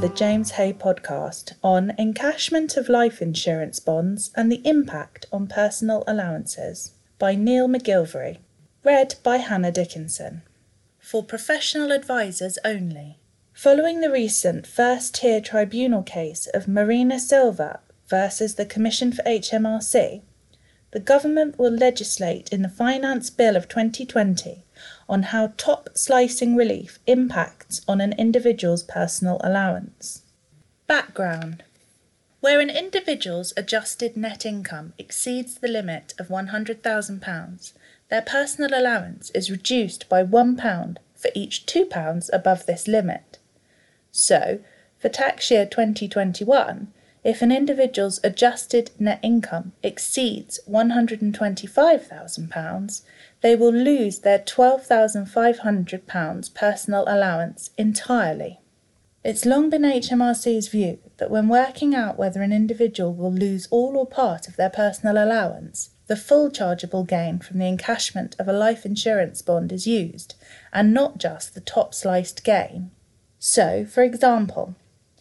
[0.00, 6.04] the James Hay podcast on encashment of life insurance bonds and the impact on personal
[6.06, 8.38] allowances by Neil MacGillivray.
[8.84, 10.42] Read by Hannah Dickinson.
[11.00, 13.18] For professional advisors only.
[13.52, 20.22] Following the recent first tier tribunal case of Marina Silver versus the Commission for HMRC,
[20.92, 24.62] the government will legislate in the Finance Bill of 2020
[25.08, 30.22] on how top slicing relief impacts on an individual's personal allowance.
[30.86, 31.64] Background
[32.40, 37.72] Where an individual's adjusted net income exceeds the limit of £100,000,
[38.08, 43.38] their personal allowance is reduced by £1 for each £2 above this limit.
[44.10, 44.60] So,
[44.98, 46.92] for tax year 2021,
[47.24, 53.02] if an individual's adjusted net income exceeds £125,000,
[53.40, 58.58] they will lose their £12,500 personal allowance entirely.
[59.24, 63.96] It's long been HMRC's view that when working out whether an individual will lose all
[63.96, 68.52] or part of their personal allowance, the full chargeable gain from the encashment of a
[68.52, 70.34] life insurance bond is used,
[70.72, 72.90] and not just the top sliced gain.
[73.38, 74.74] So, for example,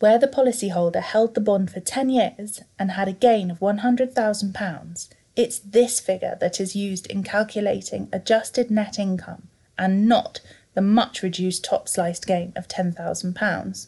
[0.00, 5.08] where the policyholder held the bond for 10 years and had a gain of £100,000,
[5.34, 10.40] it's this figure that is used in calculating adjusted net income and not
[10.74, 13.86] the much reduced top sliced gain of £10,000.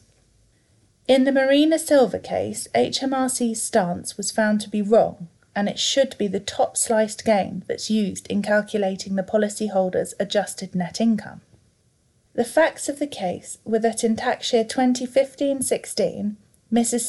[1.07, 6.17] In the Marina Silver case, HMRC's stance was found to be wrong, and it should
[6.19, 11.43] be the top sliced gain that's used in calculating the policyholder's adjusted net income.
[12.35, 16.37] The facts of the case were that in tax year 2015 16,
[16.73, 17.01] Mrs.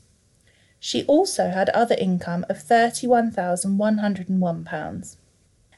[0.79, 5.15] She also had other income of £31,101.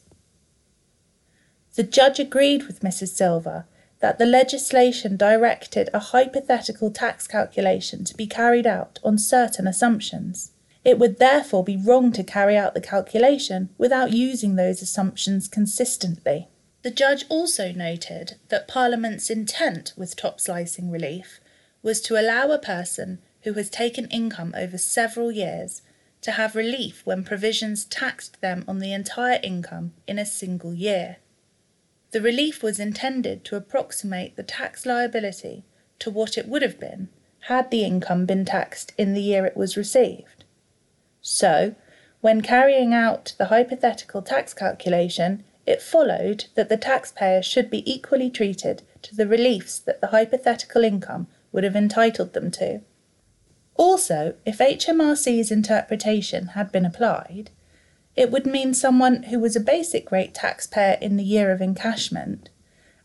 [1.75, 3.09] The judge agreed with Mrs.
[3.09, 3.67] Silver
[4.01, 10.53] that the legislation directed a hypothetical tax calculation to be carried out on certain assumptions.
[10.85, 16.47] It would therefore be wrong to carry out the calculation without using those assumptions consistently.
[16.83, 21.41] The judge also noted that Parliament's intent with top slicing relief
[21.83, 25.83] was to allow a person who has taken income over several years
[26.23, 31.19] to have relief when provisions taxed them on the entire income in a single year.
[32.11, 35.65] The relief was intended to approximate the tax liability
[35.99, 37.09] to what it would have been
[37.43, 40.45] had the income been taxed in the year it was received.
[41.21, 41.75] So,
[42.21, 48.31] when carrying out the hypothetical tax calculation, it followed that the taxpayer should be equally
[48.31, 52.81] treated to the reliefs that the hypothetical income would have entitled them to.
[53.79, 57.51] Also, if HMRC's interpretation had been applied,
[58.17, 62.49] it would mean someone who was a basic rate taxpayer in the year of encashment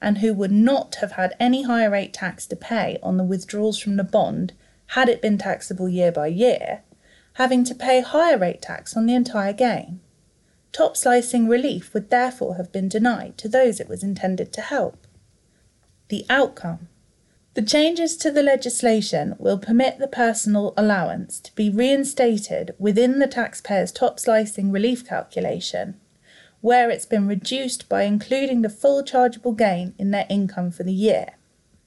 [0.02, 3.78] and who would not have had any higher rate tax to pay on the withdrawals
[3.78, 4.52] from the bond
[4.88, 6.82] had it been taxable year by year,
[7.34, 10.02] having to pay higher rate tax on the entire gain.
[10.72, 15.06] Top slicing relief would therefore have been denied to those it was intended to help.
[16.10, 16.90] The outcome
[17.56, 23.28] the changes to the legislation will permit the personal allowance to be reinstated within the
[23.28, 26.00] taxpayer's top slicing relief calculation,
[26.62, 30.94] where it's been reduced by including the full chargeable gain in their income for the
[30.94, 31.36] year.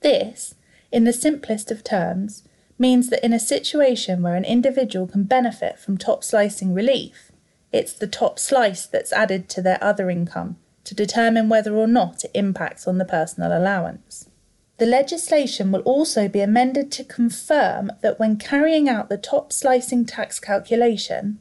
[0.02, 0.54] This,
[0.92, 2.44] in the simplest of terms,
[2.78, 7.32] means that in a situation where an individual can benefit from top slicing relief,
[7.72, 12.22] it's the top slice that's added to their other income to determine whether or not
[12.22, 14.28] it impacts on the personal allowance.
[14.78, 20.04] The legislation will also be amended to confirm that when carrying out the top slicing
[20.04, 21.38] tax calculation,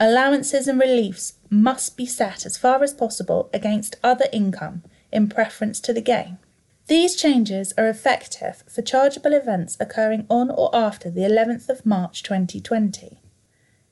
[0.00, 4.82] allowances and reliefs must be set as far as possible against other income
[5.12, 6.38] in preference to the gain.
[6.86, 12.22] These changes are effective for chargeable events occurring on or after the 11th of March
[12.22, 13.20] 2020.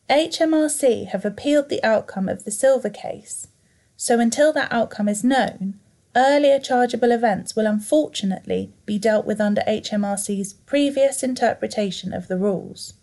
[0.08, 3.48] HMRC have appealed the outcome of the Silver case,
[3.96, 5.78] so until that outcome is known,
[6.16, 12.94] earlier chargeable events will unfortunately be dealt with under HMRC's previous interpretation of the rules.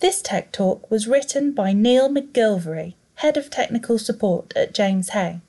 [0.00, 5.40] This Tech Talk was written by Neil MacGillivray, Head of Technical Support at James Hay.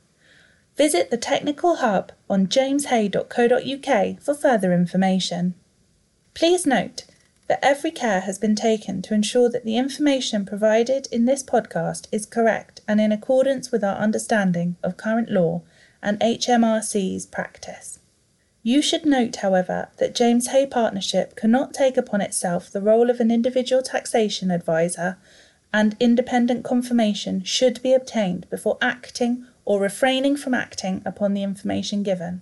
[0.78, 5.56] Visit the Technical Hub on jameshay.co.uk for further information.
[6.34, 7.06] Please note
[7.48, 12.08] that every care has been taken to ensure that the information provided in this podcast
[12.12, 15.62] is correct and in accordance with our understanding of current law
[16.02, 18.00] and HMRC's practice.
[18.62, 23.20] You should note, however, that James Hay Partnership cannot take upon itself the role of
[23.20, 25.18] an individual taxation advisor,
[25.72, 32.04] and independent confirmation should be obtained before acting or refraining from acting upon the information
[32.04, 32.42] given.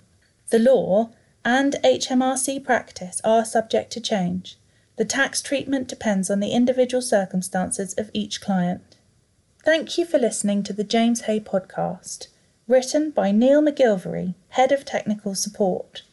[0.50, 1.12] The law
[1.44, 4.57] and HMRC practice are subject to change.
[4.95, 8.95] The tax treatment depends on the individual circumstances of each client.
[9.63, 12.27] Thank you for listening to the James Hay podcast,
[12.67, 16.03] written by Neil MacGillivray, Head of Technical Support.